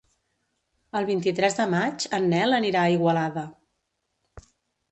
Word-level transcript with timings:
El 0.99 1.05
vint-i-tres 1.09 1.57
de 1.59 1.67
maig 1.75 2.07
en 2.19 2.27
Nel 2.33 2.59
anirà 2.61 2.85
a 2.87 2.97
Igualada. 2.97 3.47